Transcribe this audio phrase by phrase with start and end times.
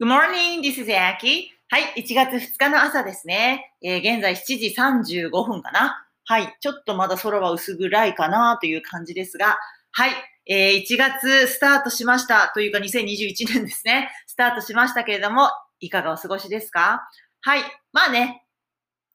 [0.00, 1.48] Good morning, this is Aki.
[1.70, 3.74] はい、1月2日の朝ですね。
[3.82, 4.72] えー現在7時
[5.28, 6.06] 35分かな。
[6.24, 9.58] はい、ちょっとまだ空は薄暗いかなという感じですが、
[9.90, 10.10] はい、
[10.46, 12.52] えー1月スタートしました。
[12.54, 14.12] というか2021年ですね。
[14.28, 15.48] スタートしましたけれども、
[15.80, 17.08] いかがお過ごしですか？
[17.40, 17.62] はい、
[17.92, 18.44] まあね、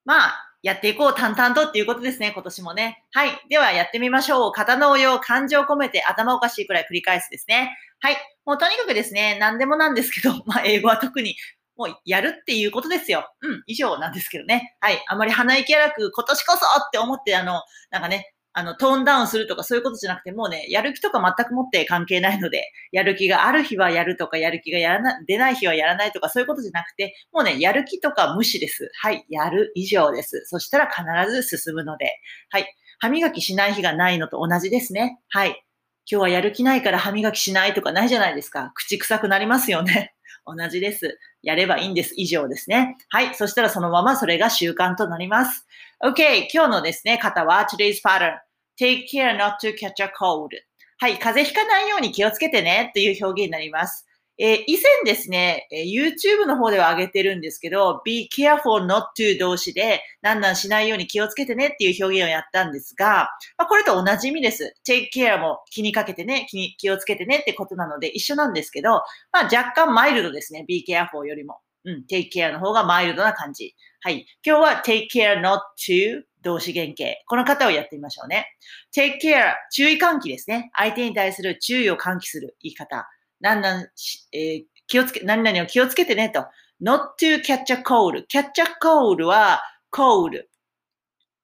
[0.03, 3.03] まあ、やっていこう、淡々とっていうことですね、今年もね。
[3.11, 3.31] はい。
[3.49, 4.51] では、やってみましょう。
[4.53, 7.77] 型の応用、感情を込めて頭おかしいくらい繰り返すですね。
[7.99, 8.17] はい。
[8.45, 11.35] もうとにかくですね、何でもなんですけど、 まあ、英語は特に、
[11.75, 13.29] もうやるっていうことですよ。
[13.41, 14.77] うん、以上なんですけどね。
[14.79, 15.03] はい。
[15.05, 28.91] あまり鼻息荒く、今年こそって思って、あの、なんかね、あの、トーンダウンするとかそういうことじゃなくて、もうね、やる気とか全くもって関係ないので、やる気がある日はやるとか、やる気がやらな、出ない日はやらないとか、そういうことじゃなくて、もうね、やる気とか無視です。
[29.01, 29.25] はい。
[29.29, 30.43] やる以上です。
[30.45, 32.11] そしたら必ず進むので。
[32.49, 32.65] はい。
[32.99, 35.19] 歯磨きしない日がないのと同じですね。
[35.29, 35.65] はい。
[36.09, 38.71] 今日はやる気ないから歯磨きしないとかないじゃないですか。
[38.75, 40.13] 口臭くなりますよね。
[40.45, 41.17] 同じです。
[41.41, 42.13] やればいいんです。
[42.17, 42.97] 以上ですね。
[43.09, 43.33] はい。
[43.35, 45.65] そしたらそのままそれが習慣となります。
[46.05, 46.49] OK。
[46.53, 48.33] 今日のですね、方は today's pattern.
[48.77, 50.49] take care not to catch a cold.
[50.97, 51.17] はい。
[51.17, 54.05] 風邪ひかないように気をつけてねという表現になります。
[54.37, 64.75] えー以前ですね、えー YouTube の方では上げてるんですけど、be careful not to 動詞で、なんなんしないように気をつけてねっていう表現をやったんですが、まあ、これと同じ意味です。
[64.85, 68.89] take care も気にかけてね、気に気をつけてねってことなので一緒なんですけど、
[69.31, 70.65] まあ、若干マイルドですね。
[70.67, 71.59] be careful よりも。
[71.85, 73.75] うん、take care の方がマイルドな感じ。
[74.01, 74.25] はい。
[74.45, 77.15] 今日は take care not to 動詞原型。
[77.27, 78.47] この方をやってみましょうね。
[78.95, 80.71] take care 注意喚起ですね。
[80.75, 83.07] 相手に対する注意を喚起する言い方。
[83.39, 86.45] なんなんし、え気をつけ、何々を気をつけてねと。
[86.81, 88.25] not to catch a cold.
[88.27, 90.43] catch a cold は cold。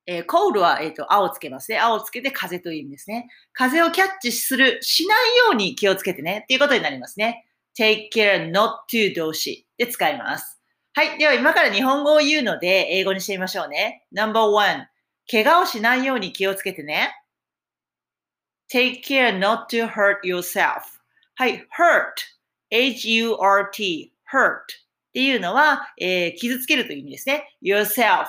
[0.05, 1.77] えー、cold は、えっ、と、青をつけますね。
[1.77, 3.27] 青をつけて風という意味ですね。
[3.53, 6.41] 風をキャッチする、しないように気をつけてね。
[6.43, 7.45] っていうことになりますね。
[7.77, 10.59] take care not to 動詞で使います。
[10.93, 11.17] はい。
[11.17, 14.05] では今から日本語を言うので、英語にしてみましょうね。
[14.13, 14.87] number one.
[15.31, 17.15] 怪我をしないように気をつけてね。
[18.71, 20.81] take care not to hurt yourself.
[21.35, 21.65] はい。
[21.75, 22.13] hurt.
[22.69, 24.13] h-u-r-t.
[24.31, 24.51] hurt.
[24.51, 24.61] っ
[25.13, 27.57] ていうのは、えー傷つけるという意味ですね。
[27.63, 28.27] yourself.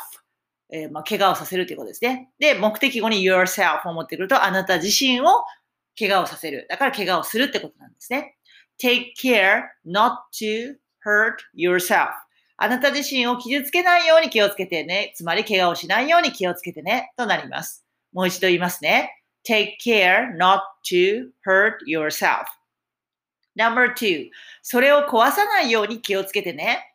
[0.72, 2.30] えーまあ、怪我をさせるということですね。
[2.38, 5.24] で、目的語に yourself を持ってくると、あなた自身を
[5.98, 6.68] 怪我をさせる。
[6.70, 8.36] だから怪我をするってことなんですね。
[8.80, 12.10] take care not to hurt yourself.
[12.56, 15.12] あなた自身を傷つけないように気をつけてね。
[15.14, 17.12] つまり怪我をしないように気をつけてね。
[17.16, 17.86] となります。
[18.12, 19.20] もう一度言いますね。
[19.48, 22.44] take care not to hurt yourself.
[23.58, 24.28] Number two.
[24.62, 26.94] それを壊さないように気をつけてね。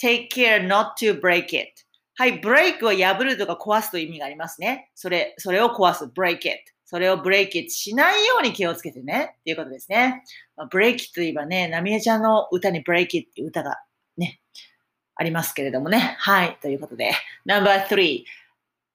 [0.00, 1.70] take care not to break it.
[2.16, 4.90] はい、break は破るとか壊すという意味がありますね。
[4.94, 6.73] それ、それを壊す、break it。
[6.94, 9.34] それを break it しないように気をつけてね。
[9.40, 10.22] っていうことですね。
[10.56, 13.80] まあ、break it といえばね、なみえちゃんの歌に break it っていう歌が
[14.16, 14.40] ね、
[15.16, 16.14] ありますけれどもね。
[16.20, 17.10] はい、ということで。
[17.48, 18.22] Number three。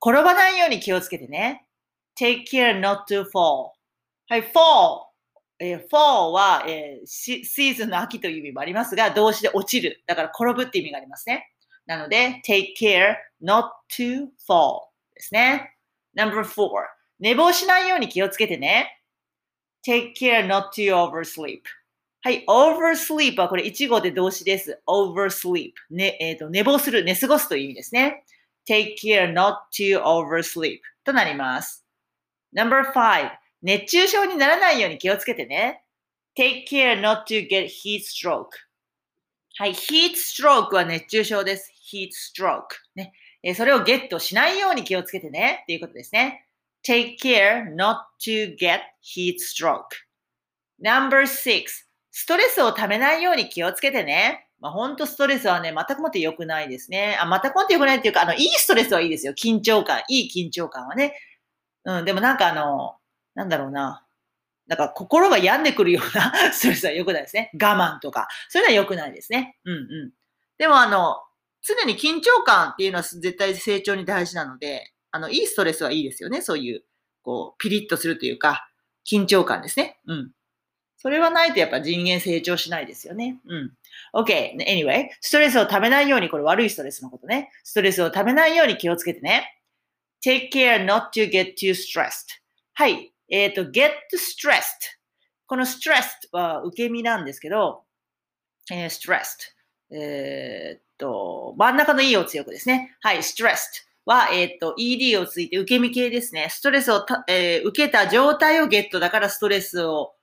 [0.01, 1.65] 転ばないように気をつけてね。
[2.17, 3.71] take care not to fall.
[4.29, 5.01] はい、fall。
[5.59, 10.01] えー fall は、えーシーズンの秋という意味もありますが、動詞で落ちる。
[10.07, 11.51] だから転ぶって意味がありますね。
[11.85, 14.83] なので、take care not to fall
[15.15, 15.75] ですね。
[16.15, 16.69] Number four
[17.19, 19.01] 寝坊しないように気をつけてね。
[19.85, 21.61] take care not to oversleep
[22.21, 24.81] はい、oversleep はこれ一語で動詞です。
[24.87, 28.25] oversleep ね、えっ、と、寝坊する、寝過ごすという意味ですね。
[28.67, 31.85] take care not to oversleep となります。
[32.53, 33.31] Number five
[33.61, 35.83] 熱中症にならないように気をつけてね。
[36.37, 38.47] take care not to get heat stroke
[39.57, 41.71] はい、heat stroke は熱中症です。
[41.93, 42.63] heat stroke。
[42.95, 43.13] ね。
[43.43, 45.59] えーそれをゲットしないように気をつけてね。
[45.63, 46.48] っていうことですね。
[46.87, 49.95] Take care not to get heat stroke.
[50.83, 51.85] Number six.
[52.11, 54.47] ストレスをためないように気をつけてね。
[54.59, 57.17] まあ、ほんとストレスはね、全くもって良くないですね。
[57.19, 59.33] あ、全くもって良くないっていうか、あの、いいストレスはいいですよ。
[59.33, 60.01] 緊張感。
[60.09, 61.15] いい緊張感はね。
[61.85, 62.95] うん、でもなんかあの、
[63.35, 64.05] なんだろうな。
[64.67, 67.51] なんか心が病んでくるような ストレスは良くないですね。
[67.53, 68.27] 我慢とか。
[68.49, 69.57] そういうのは良くないですね。
[69.65, 70.11] うんうん。
[70.57, 71.17] でもあの、
[71.61, 76.41] 常に緊張感っていうのは絶対成長に大事なので、あの、いいストレスはいいですよね。
[76.41, 76.83] そういう、
[77.23, 78.69] こう、ピリッとするというか、
[79.09, 79.99] 緊張感ですね。
[80.07, 80.31] うん。
[80.97, 83.39] それはないとやっぱ人間成長しないですよね。
[83.47, 83.73] うん。
[84.13, 84.57] OK.
[84.67, 87.51] Anyway, ストレスをためないように、これ悪いストレスのことね。
[87.63, 89.55] ストレスをためないように気をつけてね。
[90.25, 92.39] take care not to get too stressed.
[92.73, 93.13] はい。
[93.29, 94.99] えっ、と、get stressed.
[95.47, 97.83] この stressed は受け身なんですけど、
[98.71, 99.55] えー stressed。
[99.91, 102.95] えーっと、真ん中の E を強くですね。
[103.01, 106.47] はい、stressed は、えーっと、ED をついて受け身系ですね。
[106.49, 110.13] ストレスをた、えー受けた状態をゲットだからストレスを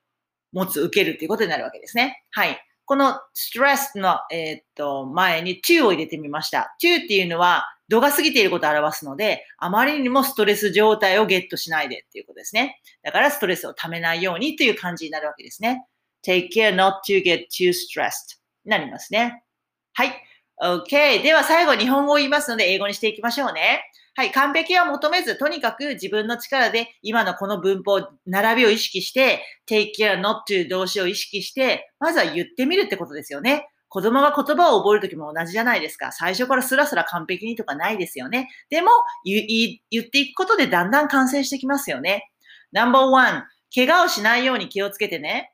[0.53, 2.25] 持つ、受けるっていうことになるわけですね。
[2.33, 2.59] はい。
[2.85, 6.77] この stress の、えー、っと前に to を入れてみました。
[6.83, 12.81] to っていうのは度が過ぎていることを表すので、あまりにもストレス状態をゲットしないでっていうことですね。
[13.05, 15.87] だからストレスを溜めないようにという感じになるわけですね。
[16.27, 19.45] take care not to get too stressed になりますね。
[19.93, 20.26] はい。
[20.63, 21.23] OK。
[21.23, 23.83] では最後日本語を言いますので英語にしていきましょうね。
[24.15, 24.33] はい。
[24.33, 33.69] 完璧は求めず、とにかく自分の力で今のこの文法、並びを意識して、take care not to 動詞を意識して、まずは言ってみるってことですよね。
[33.89, 36.13] 子供が言葉を覚えるときも同じじゃないですか。
[36.13, 38.49] 最初からスラスラ完璧にとかないですよね。
[38.71, 38.91] でも、
[39.25, 42.31] 言っていくことでだんだん完成してきますよね。
[42.73, 43.43] No.1
[43.75, 45.53] 怪我をしないように気をつけてね。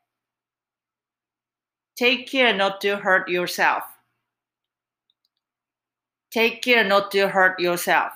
[2.01, 3.92] Take care not to hurt yourself.
[6.32, 8.12] Take care not to hurt yourself.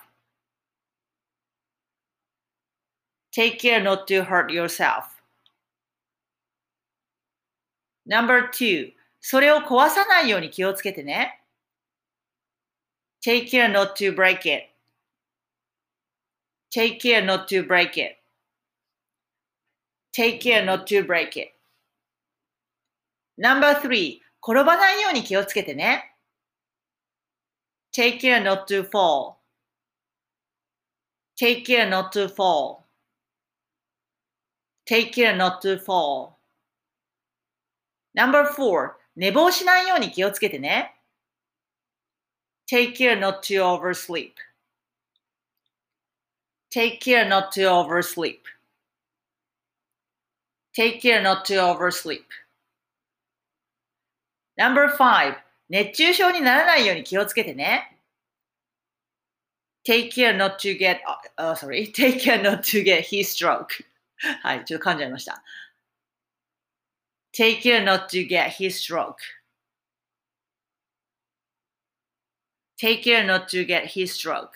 [3.30, 5.04] Take care not to hurt yourself.
[8.06, 11.42] Number two, それを壊さないように気をつけてね。
[13.22, 14.70] Take care not to break it.
[16.70, 18.16] Take care not to break it.
[20.14, 21.52] Take care not to break it.
[23.36, 26.15] Number three, 転ばないように気をつけてね。
[27.95, 29.41] Take care not to fall.
[31.35, 32.87] Take care not to fall.
[34.85, 36.39] Take care not to fall.
[38.13, 40.95] Number four, 寝坊しないように気をつけてね。
[42.69, 44.35] Take care not to oversleep.
[46.69, 48.43] Take care not to oversleep.
[50.73, 52.27] Take care not to oversleep.
[54.57, 55.35] Number five,
[55.68, 57.98] 熱中症にならないように気をつけてね。
[59.86, 60.98] Take care not to get,
[61.38, 63.84] uh, sorry, take care not to get heat stroke.
[64.42, 65.42] はい、ちょっと噛んじゃいました。
[67.32, 69.16] Take care not to get heat stroke.
[72.78, 74.50] Take care not to get heat stroke.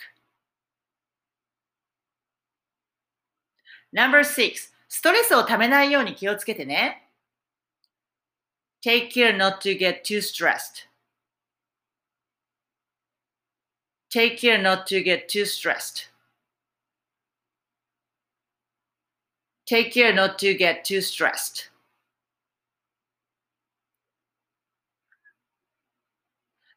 [3.92, 7.08] Number six, ストレスをためないように気をつけてね。
[8.82, 10.89] Take care not to get too stressed.
[14.10, 16.08] Take care not to get too stressed.
[19.66, 21.70] Take care not to get too stressed.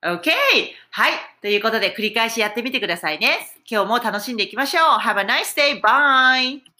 [0.03, 0.29] OK!
[0.91, 1.13] はい。
[1.41, 3.39] ということで繰り返しやってみてくださいね。
[3.67, 4.99] 今日も楽しんでいきましょう。
[4.99, 5.81] Have a nice day.
[5.81, 6.72] Bye!